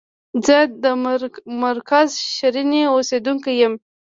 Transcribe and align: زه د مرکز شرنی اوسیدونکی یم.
زه 0.45 0.57
د 0.83 0.85
مرکز 1.63 2.09
شرنی 2.35 2.81
اوسیدونکی 2.93 3.51
یم. 3.61 3.73